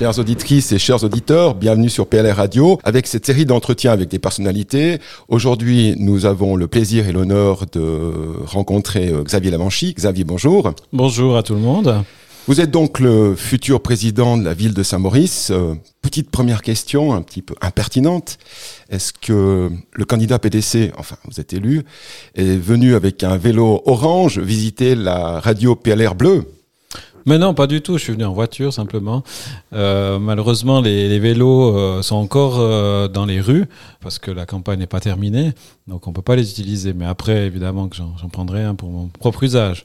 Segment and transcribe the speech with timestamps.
[0.00, 4.18] Chères auditrices et chers auditeurs, bienvenue sur PLR Radio avec cette série d'entretiens avec des
[4.18, 4.98] personnalités.
[5.28, 8.14] Aujourd'hui, nous avons le plaisir et l'honneur de
[8.46, 9.92] rencontrer euh, Xavier Lavanchy.
[9.92, 10.72] Xavier, bonjour.
[10.94, 12.02] Bonjour à tout le monde.
[12.46, 15.50] Vous êtes donc le futur président de la ville de Saint-Maurice.
[15.50, 18.38] Euh, petite première question, un petit peu impertinente.
[18.88, 21.82] Est-ce que le candidat PDC, enfin vous êtes élu,
[22.36, 26.46] est venu avec un vélo orange visiter la radio PLR bleue
[27.26, 27.98] mais non, pas du tout.
[27.98, 29.22] Je suis venu en voiture simplement.
[29.72, 33.66] Euh, malheureusement, les, vélos euh, sont encore euh, dans les rues
[34.00, 35.52] parce que la campagne n'est pas terminée,
[35.86, 36.92] donc on peut pas les utiliser.
[36.92, 39.84] Mais après, évidemment, que j'en prendrai un pour mon propre usage.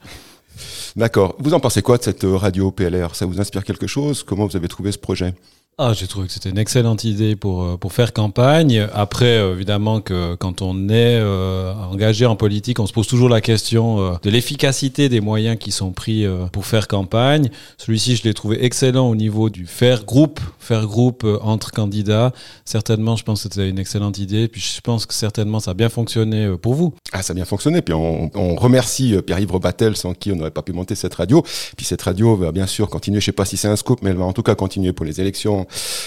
[0.96, 1.36] D'accord.
[1.40, 4.24] Vous en pensez quoi de cette radio PLR Ça vous inspire quelque chose?
[4.24, 5.34] Comment vous avez trouvé ce projet?
[5.78, 8.88] Ah, j'ai trouvé que c'était une excellente idée pour, euh, pour faire campagne.
[8.94, 13.28] Après, euh, évidemment que quand on est euh, engagé en politique, on se pose toujours
[13.28, 17.50] la question de l'efficacité des moyens qui sont pris pour faire campagne.
[17.78, 22.32] Celui-ci, je l'ai trouvé excellent au niveau du faire groupe, faire groupe entre candidats.
[22.64, 24.48] Certainement, je pense que c'était une excellente idée.
[24.48, 26.94] Puis je pense que certainement, ça a bien fonctionné pour vous.
[27.12, 27.82] Ah, ça a bien fonctionné.
[27.82, 31.44] Puis on, on remercie Pierre-Yves Robatel, sans qui on n'aurait pas pu monter cette radio.
[31.76, 33.20] Puis cette radio va bien sûr continuer.
[33.20, 35.06] Je sais pas si c'est un scoop, mais elle va en tout cas continuer pour
[35.06, 35.65] les élections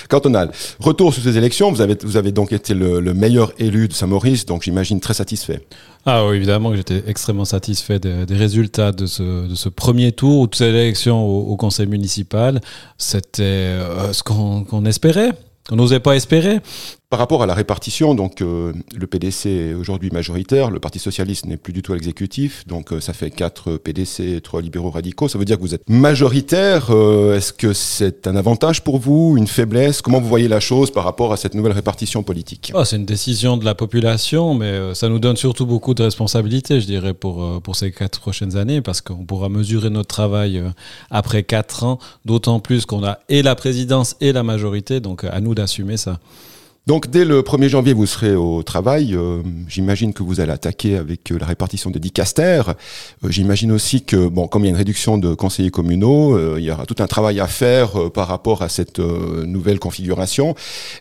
[0.09, 0.51] cantonal.
[0.81, 4.47] Retour sur ces élections, vous avez, vous avez donc été le, meilleur élu de Saint-Maurice,
[4.47, 5.61] donc j'imagine très satisfait.
[6.07, 10.49] Ah oui, évidemment que j'étais extrêmement satisfait des, résultats de ce, de ce, premier tour,
[10.49, 12.61] de cette élection au, conseil municipal.
[12.97, 15.33] C'était euh, ce qu'on espérait,
[15.69, 16.61] qu'on n'osait pas espérer.
[17.11, 21.47] Par rapport à la répartition, donc euh, le PDC est aujourd'hui majoritaire, le Parti socialiste
[21.47, 24.91] n'est plus du tout à l'exécutif, donc euh, ça fait 4 PDC et 3 libéraux
[24.91, 25.27] radicaux.
[25.27, 26.89] Ça veut dire que vous êtes majoritaire.
[26.91, 30.03] Euh, est-ce que c'est un avantage pour vous, une faiblesse?
[30.03, 32.73] Comment vous voyez la chose par rapport à cette nouvelle répartition politique?
[32.75, 36.79] Oh, C'est une décision de la population, mais ça nous donne surtout beaucoup de responsabilités,
[36.79, 40.63] je dirais, pour, pour ces 4 prochaines années, parce qu'on pourra mesurer notre travail
[41.11, 45.41] après 4 ans, d'autant plus qu'on a et la présidence et la majorité, donc à
[45.41, 46.21] nous d'assumer ça.
[46.89, 49.15] Donc dès le 1er janvier, vous serez au travail.
[49.15, 52.63] Euh, j'imagine que vous allez attaquer avec euh, la répartition des dicaster.
[52.67, 56.65] Euh, j'imagine aussi que, bon, comme il y a une réduction de conseillers communaux, il
[56.65, 60.55] y aura tout un travail à faire par rapport à cette nouvelle configuration.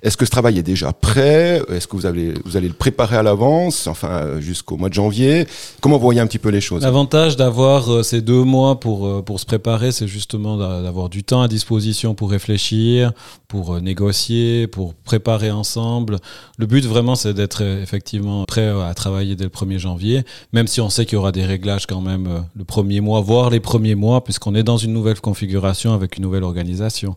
[0.03, 1.61] Est-ce que ce travail est déjà prêt?
[1.69, 5.47] Est-ce que vous allez, vous allez le préparer à l'avance, enfin jusqu'au mois de janvier?
[5.79, 6.83] Comment vous voyez un petit peu les choses?
[6.83, 11.47] L'avantage d'avoir ces deux mois pour, pour se préparer, c'est justement d'avoir du temps à
[11.47, 13.13] disposition pour réfléchir,
[13.47, 16.19] pour négocier, pour préparer ensemble
[16.57, 20.23] le but vraiment, c'est d'être euh, effectivement prêt à travailler dès le 1er janvier,
[20.53, 23.21] même si on sait qu'il y aura des réglages quand même euh, le premier mois,
[23.21, 27.15] voire les premiers mois, puisqu'on est dans une nouvelle configuration avec une nouvelle organisation.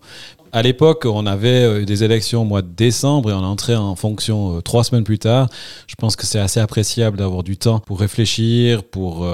[0.53, 3.97] À l'époque, on avait euh, des élections au mois de décembre et on entrait en
[3.97, 5.49] fonction trois semaines plus tard.
[5.87, 9.27] Je pense que c'est assez appréciable d'avoir du temps pour réfléchir, pour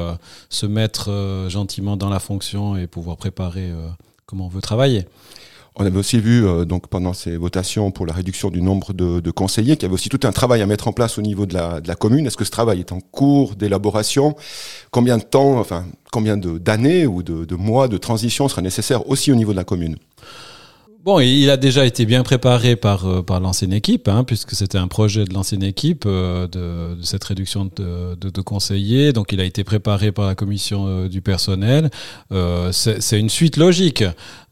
[0.51, 3.71] se mettre gentiment dans la fonction et pouvoir préparer
[4.27, 5.07] comment on veut travailler.
[5.79, 9.31] On avait aussi vu euh, donc pendant ces votations pour la réduction du nombre de,
[9.31, 11.53] conseillers qu'il y avait aussi tout un travail à mettre en place au niveau de
[11.53, 12.27] la, commune.
[12.27, 14.35] Est-ce que ce travail est en cours d'élaboration?
[14.91, 19.31] Combien de temps, enfin combien d'années ou de, de mois de transition sera nécessaire aussi
[19.31, 19.97] au niveau de la commune?
[21.07, 24.77] Bon, il a déjà été bien préparé par, euh, par l'ancienne équipe, hein, puisque c'était
[24.77, 29.13] un projet de l'ancienne équipe euh, de, de, cette réduction de, de, de, conseillers.
[29.13, 31.91] Donc, il a été préparé par la commission euh, du personnel.
[32.73, 34.03] c'est une suite logique.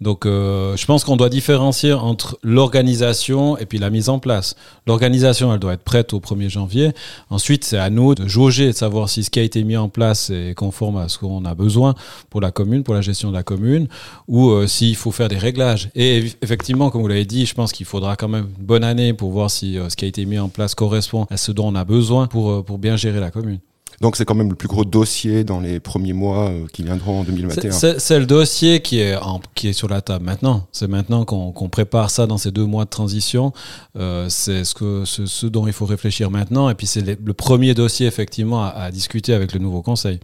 [0.00, 4.54] Donc, je pense qu'on doit différencier entre l'organisation et puis la mise en place.
[4.86, 6.92] L'organisation, elle doit être prête au 1er janvier.
[7.30, 9.88] Ensuite, c'est à nous de jauger, de savoir si ce qui a été mis en
[9.88, 11.94] place est conforme à ce qu'on a besoin
[12.28, 13.88] pour la commune, pour la gestion de la commune,
[14.28, 15.88] ou s'il faut faire des réglages.
[15.94, 19.12] Et effectivement, comme vous l'avez dit, je pense qu'il faudra quand même une bonne année
[19.12, 21.68] pour voir si euh, ce qui a été mis en place correspond à ce dont
[21.68, 23.58] on a besoin pour, euh, pour bien gérer la commune.
[24.00, 27.20] Donc c'est quand même le plus gros dossier dans les premiers mois euh, qui viendront
[27.20, 27.70] en 2021.
[27.98, 29.16] C'est le dossier qui est,
[29.54, 30.66] qui est sur la table maintenant.
[30.72, 33.52] C'est maintenant qu'on prépare ça dans ces deux mois de transition.
[33.94, 36.68] c'est ce, que, ce, dont il faut réfléchir maintenant.
[36.70, 40.18] Et puis c'est le, premier dossier effectivement à discuter avec le nouveau conseil.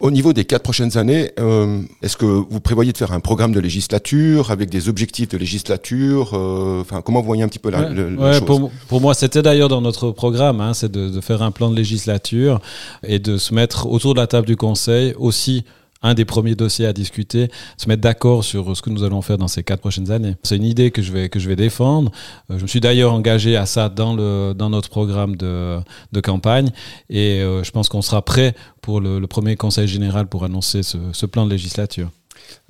[0.00, 3.52] Au niveau des quatre prochaines années, euh, est-ce que vous prévoyez de faire un programme
[3.52, 7.70] de législature avec des objectifs de législature euh, Enfin, comment vous voyez un petit peu
[7.70, 7.86] la,
[8.32, 11.50] chose pour, pour, moi, c'était d'ailleurs dans notre programme, hein, c'est de, de, faire un
[11.50, 12.60] plan de législature
[13.06, 15.64] et de se mettre autour de la table du Conseil aussi
[16.02, 19.38] un des premiers dossiers à discuter, se mettre d'accord sur ce que nous allons faire
[19.38, 20.36] dans ces quatre prochaines années.
[20.42, 22.10] C'est une idée que je vais, que je vais défendre.
[22.50, 25.78] Euh, je me suis d'ailleurs engagé à ça dans, le, dans notre programme de,
[26.12, 26.70] de campagne
[27.08, 30.98] et euh, je pense qu'on sera prêt pour le, premier conseil général pour annoncer ce,
[31.12, 32.10] ce plan de législature.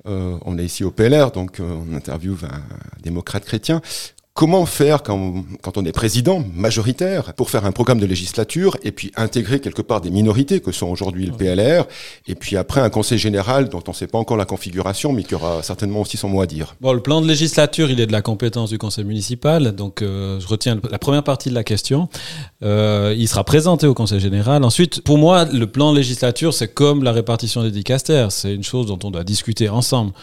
[0.05, 2.61] Euh, on est ici au PLR, donc on interviewe un
[3.01, 3.81] démocrate chrétien.
[4.41, 8.91] Comment faire quand, quand on est président majoritaire pour faire un programme de législature et
[8.91, 11.85] puis intégrer quelque part des minorités que sont aujourd'hui le PLR
[12.27, 15.21] et puis après un conseil général dont on ne sait pas encore la configuration mais
[15.21, 16.75] qui aura certainement aussi son mot à dire.
[16.81, 20.39] Bon, le plan de législature, il est de la compétence du conseil municipal, donc euh,
[20.39, 22.09] je retiens la première partie de la question.
[22.63, 24.63] Euh, il sera présenté au conseil général.
[24.63, 28.31] Ensuite, pour moi, le plan de législature, c'est comme la répartition des dicastères.
[28.31, 30.13] C'est une chose dont on doit discuter ensemble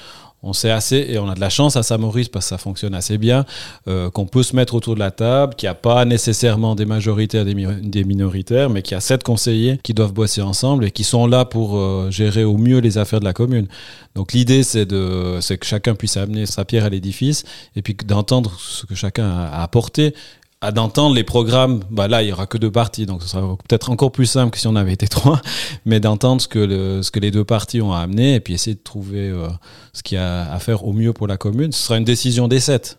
[0.43, 2.95] on sait assez et on a de la chance à Saint-Maurice parce que ça fonctionne
[2.95, 3.45] assez bien,
[3.89, 6.87] euh, qu'on peut se mettre autour de la table, qu'il n'y a pas nécessairement des
[6.87, 10.91] majoritaires, des, des, minoritaires, mais qu'il y a sept conseillers qui doivent bosser ensemble et
[10.91, 13.67] qui sont là pour euh, gérer au mieux les affaires de la commune.
[14.15, 17.45] Donc l'idée, c'est que chacun puisse amener sa pierre à l'édifice
[17.77, 20.15] et puis d'entendre ce que chacun a apporté
[20.61, 23.57] à d'entendre les programmes, bah là il y aura que deux parties, donc ce sera
[23.69, 25.41] peut-être encore plus simple que si on avait été trois,
[25.85, 28.55] mais d'entendre ce que le, ce que les deux parties ont à amener et puis
[28.55, 29.49] essayer de trouver euh,
[29.93, 31.73] ce qu'il y a à faire au mieux pour la commune.
[31.73, 32.99] Ce sera une décision des sept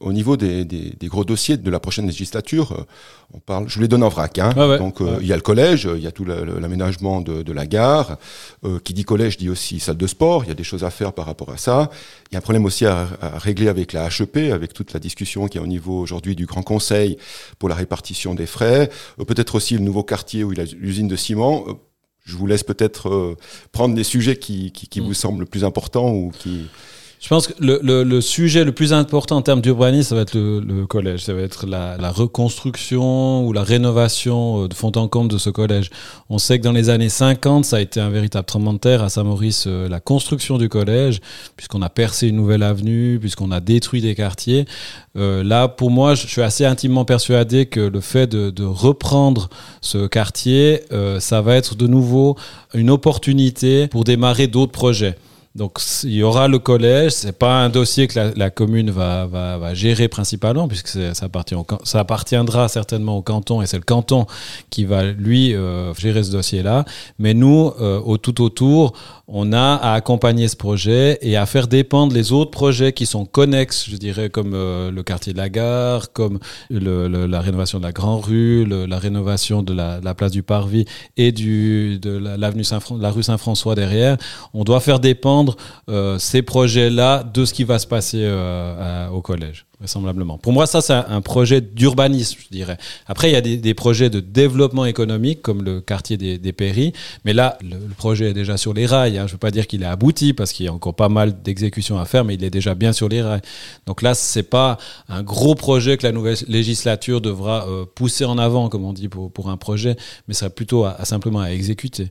[0.00, 2.84] au niveau des, des, des, gros dossiers de la prochaine législature, euh,
[3.34, 4.38] on parle, je les donne en vrac.
[4.38, 4.78] Hein.
[4.78, 7.66] Donc euh, il y a le collège, il y a tout l'aménagement de, de, la
[7.66, 8.16] gare.
[8.64, 10.44] Euh, qui dit collège dit aussi salle de sport.
[10.44, 11.90] Il y a des choses à faire par rapport à ça.
[12.30, 15.00] Il y a un problème aussi à, à régler avec la HEP, avec toute la
[15.00, 17.18] discussion qui est au niveau aujourd'hui du Grand Conseil
[17.58, 18.90] pour la répartition des frais.
[19.26, 21.66] Peut-être aussi le nouveau quartier où il y a l'usine de ciment.
[22.24, 23.36] je vous laisse peut-être
[23.70, 25.04] prendre des sujets qui, qui, qui mm.
[25.04, 26.68] vous semblent plus importants ou qui
[27.20, 30.22] je pense que le, le, le, sujet le plus important en termes d'urbanisme, ça va
[30.22, 31.24] être le, le, collège.
[31.24, 35.36] Ça va être la, la, reconstruction ou la rénovation euh, de fond en comble de
[35.36, 35.90] ce collège.
[36.30, 39.02] On sait que dans les années 50, ça a été un véritable tremblement de terre
[39.02, 41.20] à Saint-Maurice, euh, la construction du collège,
[41.56, 44.64] puisqu'on a percé une nouvelle avenue, puisqu'on a détruit des quartiers.
[45.18, 49.50] Euh, là, pour moi, je suis assez intimement persuadé que le fait de, de reprendre
[49.82, 52.36] ce quartier, euh, ça va être de nouveau
[52.72, 55.16] une opportunité pour démarrer d'autres projets.
[55.56, 59.26] Donc il y aura le collège, c'est pas un dossier que la, la commune va,
[59.26, 63.82] va, va, gérer principalement puisque ça, appartient ça appartiendra certainement au canton et c'est le
[63.82, 64.26] canton
[64.70, 66.84] qui va lui euh, gérer ce dossier-là.
[67.18, 68.92] Mais nous, euh, au tout autour,
[69.26, 73.24] on a à accompagner ce projet et à faire dépendre les autres projets qui sont
[73.24, 76.38] connexes, je dirais, comme euh, le quartier de la gare, comme
[76.70, 80.84] la rénovation de la Grand Rue, la rénovation de la, la, place du Parvis
[81.16, 84.16] et du, de l'avenue Saint la rue Saint-François derrière.
[84.54, 85.39] On doit faire dépendre
[85.88, 90.36] euh, ces projets-là de ce qui va se passer euh, au collège vraisemblablement.
[90.36, 92.76] Pour moi, ça, c'est un projet d'urbanisme, je dirais.
[93.06, 96.92] Après, il y a des, projets de développement économique, comme le quartier des, des Péris.
[97.24, 99.16] Mais là, le, projet est déjà sur les rails.
[99.16, 99.22] Hein.
[99.22, 101.42] Je ne veux pas dire qu'il est abouti, parce qu'il y a encore pas mal
[101.42, 103.40] d'exécutions à faire, mais il est déjà bien sur les rails.
[103.86, 104.76] Donc là, c'est pas
[105.08, 109.08] un gros projet que la nouvelle législature devra euh, pousser en avant, comme on dit,
[109.08, 109.96] pour, un projet,
[110.28, 112.10] mais ça plutôt à simplement à exécuter.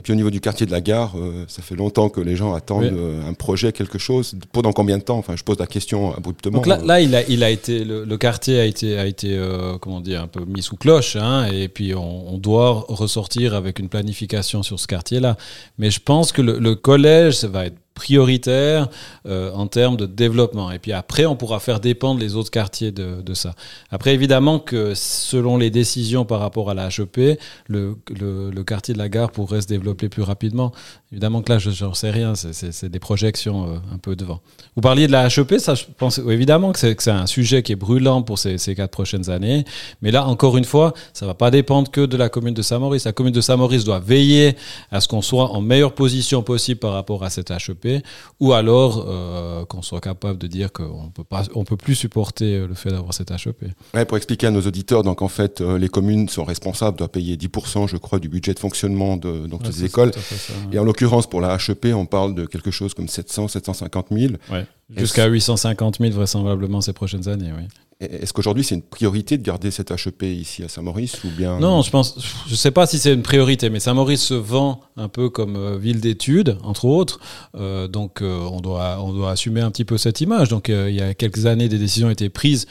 [0.00, 2.34] Et puis au niveau du quartier de la gare, euh, ça fait longtemps que les
[2.34, 4.34] gens attendent euh, un projet, quelque chose.
[4.50, 5.18] Pendant combien de temps?
[5.18, 6.56] Enfin, je pose la question abruptement.
[6.56, 9.36] Donc là, là il, a, il a été, le, le, quartier a été, a été
[9.36, 11.16] euh, comment dire, un peu mis sous cloche.
[11.16, 15.36] Hein, et puis on, on, doit ressortir avec une planification sur ce quartier-là.
[15.76, 18.88] Mais je pense que le, le collège, ça va être prioritaire
[19.26, 20.70] euh, en termes de développement.
[20.72, 23.54] Et puis après, on pourra faire dépendre les autres quartiers de, ça.
[23.90, 27.38] Après, évidemment que selon les décisions par rapport à la HEP,
[27.68, 30.72] le, le, quartier de la gare pourrait se développer plus rapidement.
[31.12, 34.40] Évidemment que là, je n'en sais rien, c'est des projections euh, un peu devant.
[34.76, 37.76] Vous parliez de la HEP, ça, je pense évidemment que c'est un sujet qui est
[37.76, 39.64] brûlant pour ces, ces, quatre prochaines années.
[40.02, 43.06] Mais là, encore une fois, ça va pas dépendre que de la commune de Saint-Maurice.
[43.06, 44.54] La commune de Saint-Maurice doit veiller
[44.92, 48.04] à ce qu'on soit en meilleure position possible par rapport à cette HEP
[48.38, 51.10] ou alors euh, qu'on soit capable de dire qu'on
[51.56, 53.64] on peut plus supporter euh, le fait d'avoir cette HEP.
[53.94, 57.36] Ouais, pour expliquer à nos auditeurs, donc en fait, les communes sont responsables, doivent payer
[57.36, 60.12] 10%, je crois, du budget de fonctionnement de donc ouais, des écoles.
[60.14, 64.06] Ça, Et en l'occurrence, pour la HEP, on parle de quelque chose comme 700, 750
[64.10, 64.32] 000.
[64.50, 64.66] Ouais.
[64.96, 67.64] Jusqu'à 850 000 vraisemblablement ces prochaines années, oui.
[68.00, 71.82] Est-ce qu'aujourd'hui c'est une priorité de garder cette HEP ici à Saint-Maurice ou bien Non,
[71.82, 72.16] je pense,
[72.48, 75.76] je sais pas si c'est une priorité, mais Saint-Maurice se vend un peu comme euh,
[75.76, 77.20] ville d'études, entre autres.
[77.56, 80.48] Euh, donc euh, on doit on doit assumer un petit peu cette image.
[80.48, 82.66] Donc il y a quelques années, des décisions ont été prises.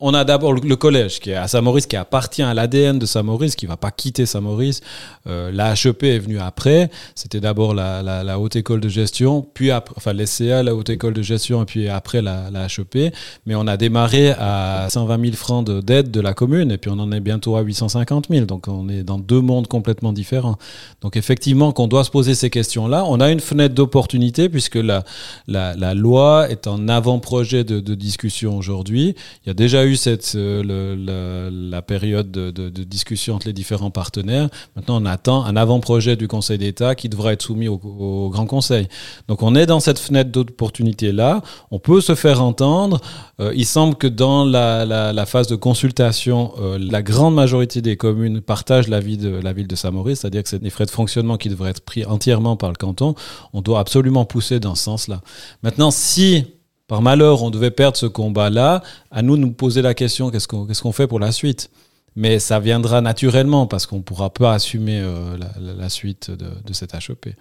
[0.00, 3.56] On a d'abord le, collège qui est à Saint-Maurice, qui appartient à l'ADN de Saint-Maurice,
[3.56, 4.80] qui va pas quitter Saint-Maurice.
[5.26, 6.88] Euh, la HEP est venue après.
[7.16, 10.88] C'était d'abord la, la, la, haute école de gestion, puis après, enfin l'SCA, la haute
[10.90, 13.12] école de gestion, et puis après la, la HEP.
[13.44, 17.00] Mais on a démarré à 120 000 francs d'aide de, la commune et puis on
[17.00, 18.46] en est bientôt à 850 000.
[18.46, 20.58] Donc on est dans deux mondes complètement différents.
[21.00, 25.02] Donc effectivement, qu'on doit se poser ces questions-là, on a une fenêtre d'opportunité puisque la,
[25.48, 29.16] la, la, loi est en avant-projet de, de, discussion aujourd'hui.
[29.44, 34.48] Il y a déjà eu cette, euh, la, période de, discussion entre les différents partenaires.
[34.76, 38.88] Maintenant, on attend un avant-projet du Conseil d'État qui devra être soumis au, Grand Conseil.
[39.28, 41.42] Donc, on est dans cette fenêtre d'opportunité-là.
[41.70, 43.00] On peut se faire entendre.
[43.40, 48.40] Euh, il semble que dans la, phase de consultation, euh, la grande majorité des communes
[48.40, 51.48] partagent l'avis de la ville de Saint-Maurice, c'est-à-dire que c'est des frais de fonctionnement qui
[51.48, 53.14] devraient être pris entièrement par le canton.
[53.52, 55.20] On doit absolument pousser dans ce sens-là.
[55.62, 56.44] Maintenant, si
[56.88, 60.48] par malheur, on devait perdre ce combat-là, à nous de nous poser la question, qu'est-ce
[60.48, 61.70] qu'on fait pour la suite?
[62.16, 66.72] Mais ça viendra naturellement parce qu'on ne pourra pas assumer euh, la, suite de, de
[66.72, 67.36] cette HEP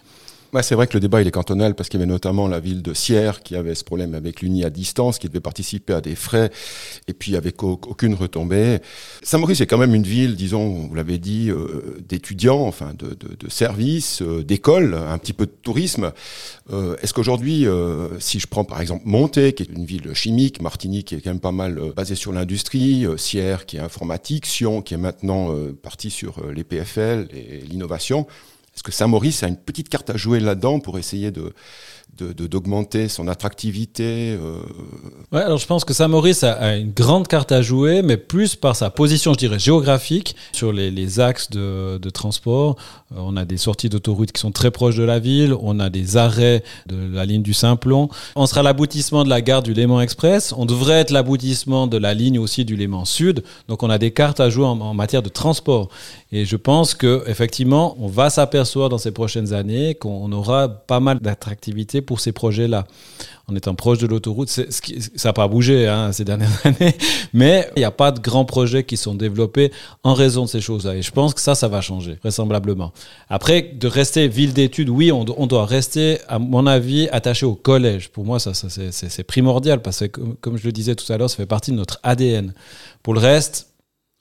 [0.62, 2.82] c'est vrai que le débat il est cantonal parce qu'il y avait notamment la ville
[2.82, 6.16] de Sierre qui avait ce problème avec l'Uni à distance, qui devait participer à des
[6.16, 6.52] frais
[7.08, 8.80] et puis avec aucune retombée.
[9.24, 13.36] Saint-Maurice est quand même une ville, disons, vous l'avez dit, euh, d'étudiants, enfin de, de,
[13.38, 16.12] de services, euh, d'écoles, un petit peu de tourisme.
[16.72, 17.66] Euh, est-ce qu'aujourd'hui,
[18.20, 21.30] si je prends par exemple Monté, qui est une ville chimique, Martigny qui est quand
[21.30, 26.10] même pas mal basée sur l'industrie, Sierre qui est informatique, Sion qui est maintenant parti
[26.10, 28.28] sur les PFL et l'innovation,
[28.78, 31.52] est-ce que Saint-Maurice a une petite carte à jouer là-dedans pour essayer de,
[32.24, 34.38] d'augmenter son attractivité.
[34.40, 34.60] Euh.
[35.32, 38.90] Alors je pense que Saint-Maurice a, une grande carte à jouer, mais plus par sa
[38.90, 42.76] position, je dirais, géographique sur les, axes de, de, transport.
[43.12, 45.90] Euh, on a des sorties d'autoroute qui sont très proches de la ville, on a
[45.90, 48.10] des arrêts de la ligne du Simplon.
[48.36, 52.14] On sera l'aboutissement de la gare du Léman Express, on devrait être l'aboutissement de la
[52.14, 53.44] ligne aussi du Léman Sud.
[53.68, 55.90] Donc on a des cartes à jouer en, en matière de transport.
[56.32, 61.00] Et je pense que effectivement, on va s'apercevoir dans ces prochaines années qu'on aura pas
[61.00, 62.88] mal d'attractivité pour ces projets-là.
[63.50, 64.64] En étant proche de l'autoroute, ça
[65.24, 66.98] n'a pas bougé hein, ces dernières années,
[67.32, 69.72] mais il n'y a pas de grands projets qui sont développés
[70.04, 70.96] en raison de ces choses-là.
[70.96, 72.92] Et je pense que ça, ça va changer, vraisemblablement.
[73.30, 78.10] Après, de rester ville d'études, oui, on, doit rester, à mon avis, attaché au collège.
[78.10, 81.38] Pour moi, ça, c'est primordial, parce que, comme je le disais tout à l'heure, ça
[81.38, 82.54] fait partie de notre ADN.
[83.04, 83.68] Pour le reste,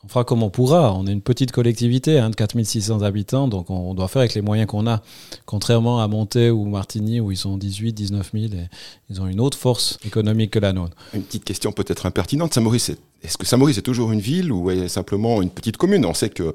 [0.06, 0.94] on fera comme on pourra.
[0.94, 4.40] On est une petite collectivité hein, de 4600 habitants, donc on, doit faire avec les
[4.40, 5.02] moyens qu'on a.
[5.46, 8.68] Contrairement à Monté ou Martigny, où ils sont 18, 19 000, et
[9.10, 10.96] ils ont une autre force économique que la nôtre.
[11.12, 12.54] Une petite question peut-être impertinente.
[12.54, 12.92] Saint-Maurice,
[13.26, 16.06] est-ce que Saint-Maurice est toujours une ville ou est simplement une petite commune?
[16.06, 16.54] On sait que euh,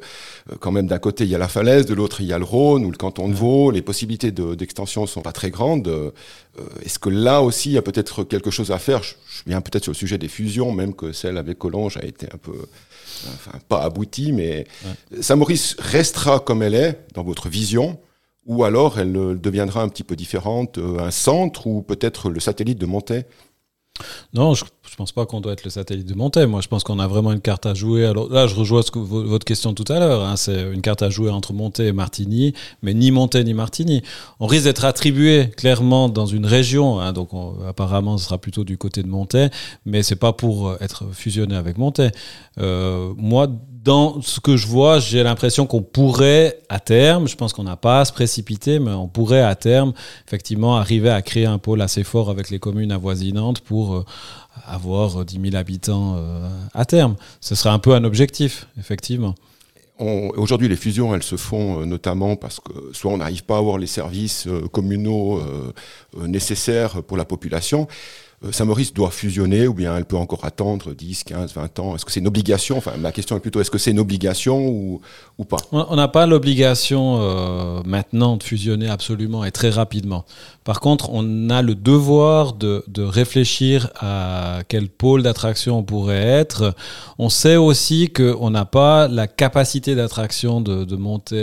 [0.62, 2.46] quand même d'un côté il y a la falaise, de l'autre il y a le
[2.46, 3.72] Rhône ou le canton de Vaud.
[3.72, 5.90] Les possibilités d'extension ne sont pas très grandes.
[5.90, 6.12] Euh,
[6.86, 9.04] est-ce que là aussi il y a peut-être quelque chose à faire?
[9.04, 12.28] Je, viens peut-être sur le sujet des fusions, même que celle avec Collonges a été
[12.34, 12.54] un peu
[13.36, 14.66] enfin pas aboutie, mais
[15.20, 18.00] Saint-Maurice restera comme elle est dans votre vision,
[18.46, 22.78] ou alors elle euh, deviendra un petit peu différente, un centre ou peut-être le satellite
[22.78, 23.25] de Montaix?
[24.34, 24.63] Non, je
[24.94, 26.46] ne pense pas qu'on doit être le satellite de Montaix.
[26.48, 28.06] Moi, je pense qu'on a vraiment une carte à jouer.
[28.06, 30.24] Alors là, je rejoins ce votre question tout à l'heure.
[30.24, 30.36] Hein.
[30.36, 34.02] C'est une carte à jouer entre Montaix et Martigny, mais ni Montaix ni Martigny.
[34.40, 37.00] On risque d'être attribué clairement dans une région.
[37.00, 37.14] Hein.
[37.14, 37.30] donc,
[37.68, 39.50] apparemment, ce sera plutôt du côté de Montaix,
[39.86, 42.12] mais c'est pas pour être fusionné avec Montaix.
[42.60, 43.48] Euh, moi,
[43.84, 47.78] dans ce que je vois, j'ai l'impression qu'on pourrait, à terme, je pense qu'on n'a
[47.78, 49.94] pas à se précipiter, mais on pourrait, à terme,
[50.28, 54.06] effectivement, arriver à créer un pôle assez fort avec les communes avoisinantes pour euh,
[54.65, 57.15] avoir 10 000 habitants euh, à terme.
[57.39, 59.36] Ce serait un peu un objectif, effectivement.
[60.00, 63.60] Aujourd'hui, les fusions, elles se font euh, notamment parce que soit on n'arrive pas à
[63.60, 65.39] avoir les services communaux
[66.17, 71.26] nécessaires pour la population, euh, Saint-Maurice doit fusionner ou bien elle peut encore attendre 10,
[71.26, 72.78] 15, 20 ans Est-ce que c'est une obligation?
[72.78, 75.02] Enfin, ma question est plutôt est-ce que c'est une obligation ou,
[75.38, 75.58] ou pas?
[75.72, 80.26] On n'a pas l'obligation euh, maintenant de fusionner absolument et très rapidement.
[80.64, 86.24] Par contre, on a le devoir de, de réfléchir à quel pôle d'attraction on pourrait
[86.24, 86.76] être.
[87.20, 90.96] On sait aussi qu'on n'a pas la capacité d'attraction de, de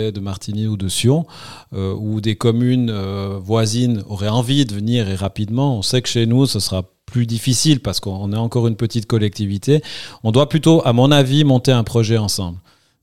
[0.09, 1.25] de Martigny ou de Sion,
[1.73, 5.77] euh, où des communes euh, voisines auraient envie de venir et rapidement.
[5.77, 9.05] On sait que chez nous, ce sera plus difficile parce qu'on est encore une petite
[9.05, 9.81] collectivité.
[10.23, 12.57] On doit plutôt, à mon avis, monter un projet ensemble.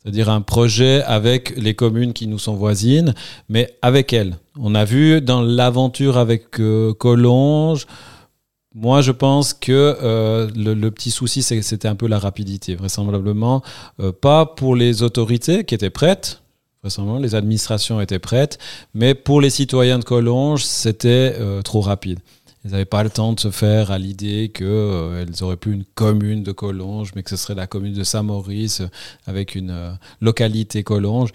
[0.06, 3.12] C'est-à-dire un projet avec les communes qui nous sont voisines,
[3.48, 4.36] mais avec elles.
[4.56, 7.88] On a vu dans l'aventure avec euh, Collonges,
[8.72, 13.62] moi, je pense que euh, le, petit souci, c'était un peu la rapidité, vraisemblablement.
[14.00, 16.42] Euh, pas pour les autorités qui étaient prêtes,
[16.82, 18.58] vraisemblablement, les administrations étaient prêtes,
[18.94, 22.20] mais pour les citoyens de Collonges, c'était trop rapide.
[22.66, 25.84] Ils n'avaient pas le temps de se faire à l'idée qu'elles euh, auraient pu une
[25.84, 28.88] commune de Collonges, mais que ce serait la commune de Saint-Maurice euh,
[29.28, 31.30] avec une euh, localité Collonges.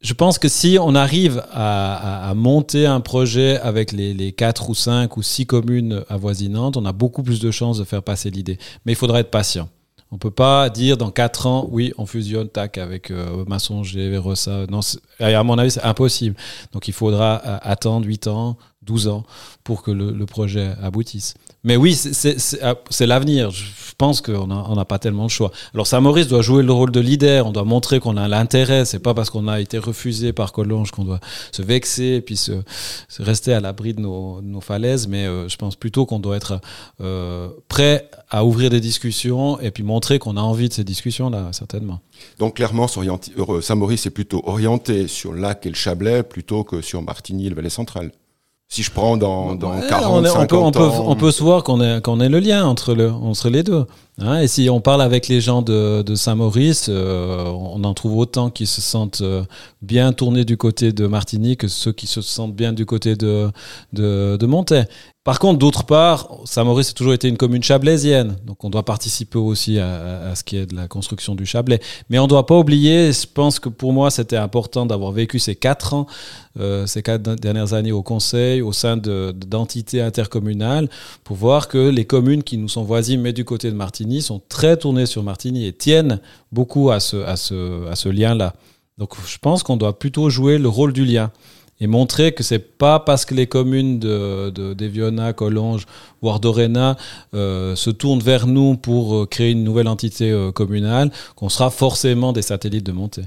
[0.00, 4.74] Je pense que si on arrive à, monter un projet avec les, les 4 ou
[4.74, 8.58] 5 ou 6 communes avoisinantes, on a beaucoup plus de chances de faire passer l'idée.
[8.84, 9.68] Mais il faudra être patient.
[10.12, 14.66] On peut pas dire dans 4 ans, oui, on fusionne, tac, avec euh, Massonger, Verosa.
[14.70, 14.80] Non,
[15.18, 16.36] à mon avis, c'est impossible.
[16.72, 18.56] Donc il faudra attendre 8 ans,
[18.86, 19.24] 12 ans
[19.64, 21.34] pour que le, projet aboutisse.
[21.64, 23.50] Mais oui, c'est l'avenir.
[23.50, 23.64] Je
[23.98, 25.50] pense qu'on n'a pas tellement le choix.
[25.74, 27.46] Alors Saint-Maurice doit jouer le rôle de leader.
[27.46, 28.84] On doit montrer qu'on a l'intérêt.
[28.84, 31.20] C'est pas parce qu'on a été refusé par Collonges qu'on doit
[31.52, 32.52] se vexer et puis se,
[33.08, 35.08] se rester à l'abri de nos, nos, falaises.
[35.08, 36.60] Mais euh, je pense plutôt qu'on doit être
[37.00, 41.48] euh, prêt à ouvrir des discussions et puis montrer qu'on a envie de ces discussions-là,
[41.52, 42.00] certainement.
[42.38, 47.46] Donc clairement, Saint-Maurice est plutôt orienté sur Lac et le Chablais plutôt que sur Martigny
[47.46, 48.12] et le Valais central.
[48.68, 51.04] Si je prends dans, dans 40, on, 50 on, peut, ans...
[51.06, 53.86] on peut se voir qu'on est, qu'on est le lien entre, le, entre les deux.
[54.18, 58.48] Hein, et si on parle avec les gens de, Saint-Maurice, euh, on en trouve autant
[58.48, 59.44] qui se sentent euh,
[59.82, 63.50] bien tournés du côté de Martigny que ceux qui se sentent bien du côté de,
[63.92, 64.86] de, de Montaix.
[65.26, 69.38] Par contre, d'autre part, Saint-Maurice a toujours été une commune chablaisienne, donc on doit participer
[69.38, 71.80] aussi à, ce qui est de la construction du Chablais.
[72.08, 75.40] Mais on ne doit pas oublier, je pense que pour moi c'était important d'avoir vécu
[75.40, 76.06] ces quatre ans,
[76.60, 80.88] euh, ces quatre dernières années au Conseil, au sein d'entités intercommunales,
[81.24, 83.76] pour voir que les communes qui nous sont voisines, mais du côté de
[84.20, 86.20] Sont très tournées sur Martigny et tiennent
[86.52, 88.54] beaucoup à ce, lien-là.
[88.98, 91.30] Donc je pense qu'on doit plutôt jouer le rôle du lien
[91.80, 95.86] et montrer que c'est pas parce que les communes de, de d'Eviona, Collonges
[96.22, 96.96] Ardorena
[97.34, 101.70] euh, se tournent vers nous pour euh, créer une nouvelle entité euh, communale qu'on sera
[101.70, 103.24] forcément des satellites de montée.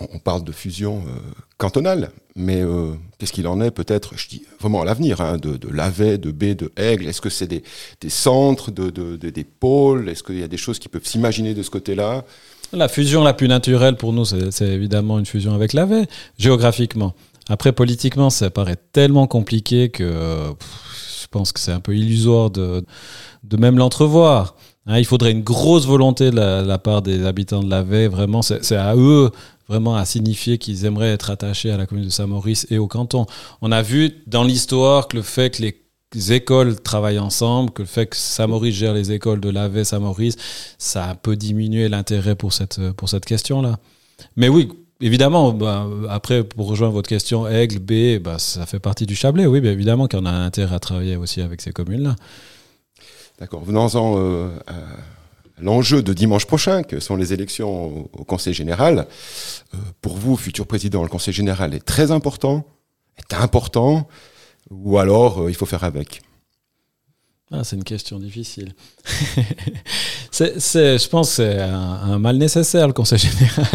[0.00, 1.20] On parle de fusion euh,
[1.56, 5.56] cantonale, mais euh, qu'est-ce qu'il en est peut-être, je dis vraiment à l'avenir, hein, de,
[5.56, 7.06] de Lavey, de B, de Aigle?
[7.06, 7.62] Est-ce que c'est des,
[8.00, 10.08] des, centres, de, de, des pôles?
[10.08, 12.24] Est-ce qu'il y a des choses qui peuvent s'imaginer de ce côté-là?
[12.72, 16.08] La fusion la plus naturelle pour nous, c'est, évidemment une fusion avec Lavey,
[16.38, 17.14] géographiquement.
[17.48, 20.54] Après, politiquement, ça paraît tellement compliqué que
[21.20, 22.84] je pense que c'est un peu illusoire de,
[23.44, 24.56] de même l'entrevoir.
[24.86, 27.82] Hein, il faudrait une grosse volonté de la, part des habitants de la.
[27.82, 29.30] Vraiment, c'est à eux
[29.68, 33.26] vraiment à signifier qu'ils aimeraient être attachés à la commune de Saint-Maurice et au canton.
[33.62, 37.88] On a vu dans l'histoire que le fait que les écoles travaillent ensemble, que le
[37.88, 40.36] fait que Saint-Maurice gère les écoles de Lavey, Saint-Maurice,
[40.78, 43.78] ça a un peu diminué l'intérêt pour cette, pour cette question-là.
[44.36, 44.68] Mais oui,
[45.00, 49.46] évidemment, bah, après, pour rejoindre votre question, Aigle, B, bah, ça fait partie du Chablais,
[49.46, 52.16] oui, bien évidemment qu'on a intérêt à travailler aussi avec ces communes-là.
[53.40, 53.64] D'accord.
[53.64, 54.48] Venons-en euh,
[55.58, 59.06] l'enjeu de dimanche prochain, que sont les élections au Conseil général.
[59.74, 62.64] Euh, pour vous, futur président, le Conseil général est très important,
[63.18, 64.08] est important,
[64.70, 66.22] ou alors euh, il faut faire avec?
[67.50, 68.74] Ah, c'est une question difficile.
[70.30, 73.66] c'est, je pense que c'est un, un, mal nécessaire, le Conseil général.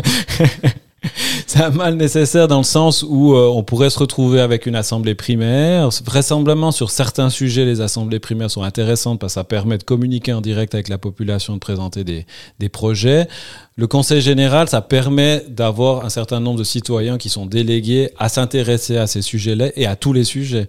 [1.47, 4.75] c'est un mal nécessaire dans le sens où euh, on pourrait se retrouver avec une
[4.75, 5.89] assemblée primaire.
[6.03, 10.33] Vraisemblablement, sur certains sujets, les assemblées primaires sont intéressantes parce que ça permet de communiquer
[10.33, 12.25] en direct avec la population, de présenter des,
[12.59, 13.27] des projets.
[13.75, 18.29] Le Conseil général, ça permet d'avoir un certain nombre de citoyens qui sont délégués à
[18.29, 20.67] s'intéresser à ces sujets-là et à tous les sujets.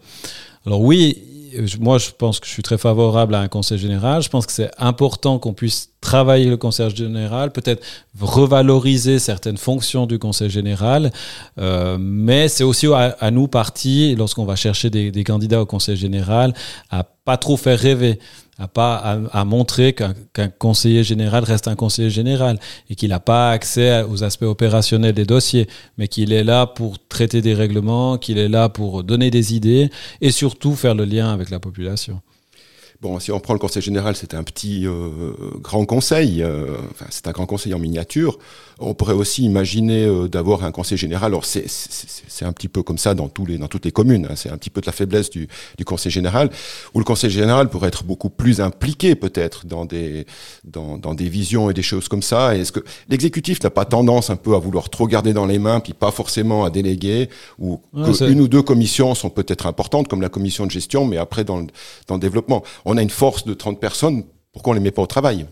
[0.67, 1.19] Alors oui,
[1.81, 4.23] moi, je pense que je suis très favorable à un conseil général.
[4.23, 7.83] Je pense que c'est important qu'on puisse travailler le conseil général, peut-être
[8.19, 11.13] revaloriser certaines fonctions du conseil général,
[11.59, 15.97] euh, mais c'est aussi à, nous, partis, lorsqu'on va chercher des, des, candidats au conseil
[15.97, 16.55] général,
[16.91, 18.19] à pas trop faire rêver
[18.61, 18.97] à pas
[19.33, 24.03] à, montrer qu'un qu conseiller général reste un conseiller général et qu'il n'a pas accès
[24.03, 28.49] aux aspects opérationnels des dossiers, mais qu'il est là pour traiter des règlements, qu'il est
[28.49, 32.21] là pour donner des idées et surtout faire le lien avec la population.
[33.01, 36.77] Bon, si on prend le conseil général, c'est un petit euh, grand conseil, euh,
[37.09, 38.39] c'est un grand conseil en miniature.
[38.81, 41.33] On pourrait aussi imaginer euh, d'avoir un conseil général.
[41.33, 41.65] Alors c'est
[42.43, 44.27] un petit peu comme ça dans tous les dans toutes les communes.
[44.31, 44.37] Hein.
[44.37, 46.51] C'est un petit peu de la faiblesse du, du conseil général,
[46.95, 50.27] où le conseil général pourrait être beaucoup plus impliqué peut-être dans des
[50.65, 52.57] dans, dans des visions et des choses comme ça.
[52.57, 55.81] Est-ce que l'exécutif n'a pas tendance un peu à vouloir trop garder dans les mains,
[55.81, 60.09] puis pas forcément à déléguer, ou ouais, que une ou deux commissions sont peut-être importantes,
[60.09, 61.67] comme la commission de gestion, mais après dans le,
[62.07, 64.91] dans le développement on a une force de 30 personnes, pourquoi on ne les met
[64.91, 65.47] pas au travail?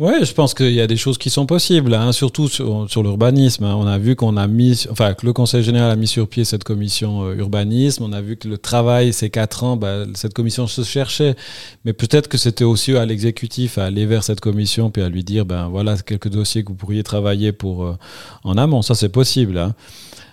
[0.00, 3.02] Oui, je pense qu'il y a des choses qui sont possibles, hein, surtout sur, sur
[3.02, 3.64] l'urbanisme.
[3.64, 3.74] Hein.
[3.76, 6.46] On a vu qu'on a mis, enfin, que le Conseil général a mis sur pied
[6.46, 8.04] cette commission euh, urbanisme.
[8.04, 11.36] On a vu que le travail, ces quatre ans, bah, cette commission se cherchait.
[11.84, 15.22] Mais peut-être que c'était aussi à l'exécutif à aller vers cette commission puis à lui
[15.22, 17.98] dire, ben voilà, quelques dossiers que vous pourriez travailler pour euh,
[18.42, 18.80] en amont.
[18.80, 19.58] Ça, c'est possible.
[19.58, 19.74] Hein.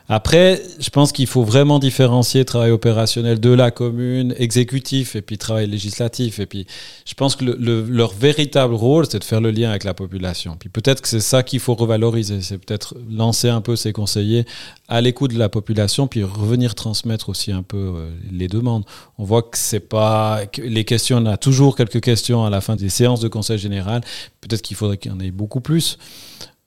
[0.09, 5.37] Après, je pense qu'il faut vraiment différencier travail opérationnel de la commune, exécutif et puis
[5.37, 6.39] travail législatif.
[6.39, 6.65] Et puis,
[7.05, 9.93] je pense que le, le, leur véritable rôle, c'est de faire le lien avec la
[9.93, 10.55] population.
[10.57, 12.41] Puis peut-être que c'est ça qu'il faut revaloriser.
[12.41, 14.45] C'est peut-être lancer un peu ces conseillers
[14.87, 18.85] à l'écoute de la population, puis revenir transmettre aussi un peu euh, les demandes.
[19.17, 21.17] On voit que c'est pas les questions.
[21.17, 24.01] On a toujours quelques questions à la fin des séances de conseil général.
[24.39, 25.97] Peut-être qu'il faudrait qu'il y en ait beaucoup plus.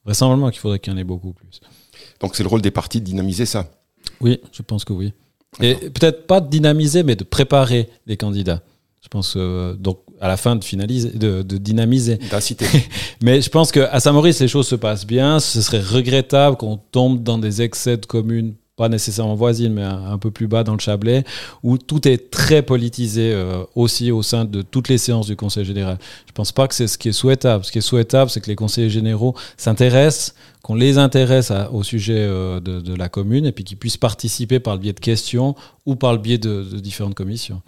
[0.05, 1.61] Vraisemblablement qu'il faudrait qu'il y en ait beaucoup plus.
[2.21, 3.71] Donc c'est le rôle des partis de dynamiser ça.
[4.21, 5.13] Oui, je pense que oui.
[5.61, 8.63] Et peut-être pas de dynamiser, mais de préparer les candidats.
[9.03, 12.19] Je pense euh, donc à la fin de finaliser, de, de dynamiser.
[12.31, 12.67] D'inciter.
[13.23, 15.41] mais je pense qu'à Saint-Maurice, les choses se passent bien.
[15.41, 20.17] Ce serait regrettable qu'on tombe dans des excès de communes pas nécessairement voisines, mais un,
[20.17, 21.25] peu plus bas dans le Chablais,
[21.63, 25.67] où tout est très politisé euh, aussi au sein de toutes les séances du Conseil
[25.67, 25.99] général.
[26.27, 27.63] Je pense pas que c'est ce qui est souhaitable.
[27.63, 32.25] Ce qui est souhaitable, c'est que les conseillers généraux s'intéressent, qu'on les intéresse au sujet
[32.27, 35.95] euh, de, la commune, et puis qu'ils puissent participer par le biais de questions ou
[35.95, 37.61] par le biais de, différentes commissions.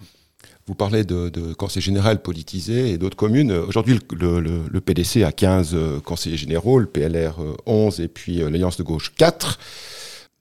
[0.66, 3.53] Vous parlez de, de, conseil général politisé et d'autres communes.
[3.53, 7.35] Aujourd'hui, le, le, le, PDC a 15 euh, conseillers généraux, le PLR
[7.66, 9.59] 11 et puis l'Alliance de gauche 4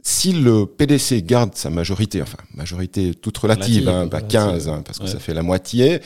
[0.03, 5.07] si le PDC garde sa majorité, enfin majorité toute relative, hein, 15, hein, parce que
[5.07, 6.01] ça fait la moitié,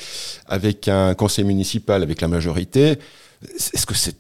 [0.48, 2.98] avec un conseil municipal avec la majorité,
[3.58, 4.16] est-ce que c'est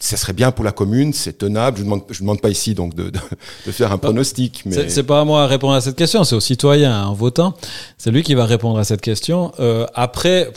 [0.00, 1.78] ça serait bien pour la commune, c'est tenable?
[1.78, 3.18] Je ne demande, je demande pas ici donc de, de,
[3.66, 4.62] de faire un pronostic.
[4.66, 7.14] Mais c'est pas à moi à répondre à cette question, c'est au citoyen hein, en
[7.14, 7.54] votant.
[7.96, 9.52] C'est lui qui va répondre à cette question.
[9.60, 10.52] Euh, après.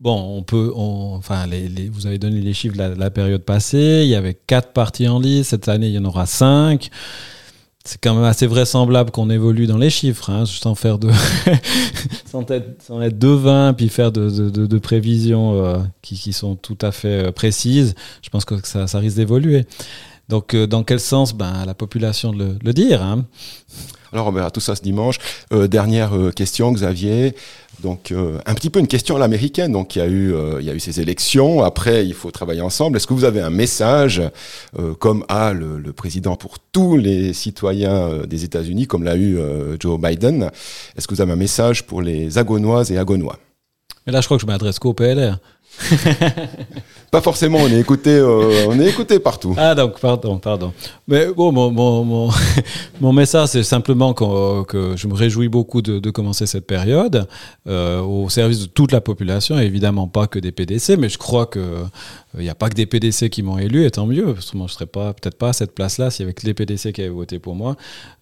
[0.00, 3.10] Bon, on peut, on, enfin, les, les, vous avez donné les chiffres de la, la,
[3.10, 4.02] période passée.
[4.04, 5.48] Il y avait quatre partis en lice.
[5.48, 6.88] Cette année, il y en aura cinq
[7.88, 11.08] c'est quand même assez vraisemblable qu'on évolue dans les chiffres, hein, sans faire de,
[12.30, 16.76] sans, être, sans être devin, puis faire de, de, prévisions euh, qui, qui, sont tout
[16.82, 17.94] à fait euh, précises.
[18.20, 19.64] Je pense que ça, ça risque d'évoluer.
[20.28, 21.32] Donc, euh, dans quel sens?
[21.32, 23.02] Ben, La population le, le dire.
[23.02, 23.24] Hein.
[24.12, 25.16] Alors, on verra tout ça ce dimanche.
[25.50, 27.34] Dernière question, Xavier.
[27.80, 29.72] Donc, euh, un petit peu une question à l'américaine.
[29.72, 31.62] Donc, il y a eu, il y a eu ces élections.
[31.62, 32.96] Après, il faut travailler ensemble.
[32.96, 34.22] Est-ce que vous avez un message,
[34.98, 39.38] comme a le, le, président pour tous les citoyens des États-Unis, comme l'a eu
[39.78, 40.50] Joe Biden?
[40.96, 43.38] Est-ce que vous avez un message pour les Agonoises et Agonois?
[44.06, 45.38] Mais là, je crois que je m'adresse qu'au PLR.
[47.10, 49.54] Pas forcément, on est écouté, euh, on est écouté partout.
[49.56, 50.74] Ah donc pardon, pardon.
[51.06, 52.30] Mais bon, mon, mon,
[53.00, 57.26] mon, message c'est simplement que, que, je me réjouis beaucoup de, commencer cette période
[57.66, 61.46] euh, au service de toute la population, évidemment pas que des PDC, mais je crois
[61.46, 61.60] que
[62.36, 64.56] il n'y a pas que des PDC qui m'ont élu, et tant mieux, parce que
[64.58, 67.00] moi je serais peut-être pas à cette place-là s'il y avait que les PDC qui
[67.00, 67.76] avaient voté pour moi.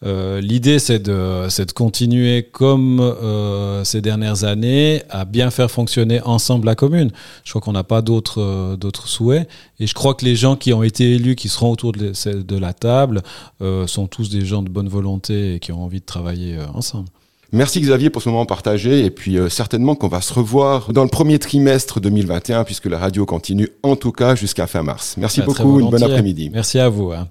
[0.04, 6.20] Euh, L'idée c'est de, de continuer comme euh, ces dernières années à bien faire fonctionner
[6.22, 7.10] ensemble la commune.
[7.46, 10.56] Je crois qu'on n'a pas d'autres euh, d'autres souhaits, et je crois que les gens
[10.56, 13.22] qui ont été élus, qui seront autour de, de la table,
[13.62, 16.66] euh, sont tous des gens de bonne volonté et qui ont envie de travailler euh,
[16.74, 17.08] ensemble.
[17.52, 21.04] Merci Xavier pour ce moment partagé et puis euh, certainement qu'on va se revoir dans
[21.04, 25.14] le premier trimestre 2021 puisque la radio continue en tout cas jusqu'à fin mars.
[25.16, 26.50] Merci beaucoup, une bonne après-midi.
[26.52, 27.12] Merci à vous.
[27.12, 27.28] Hein.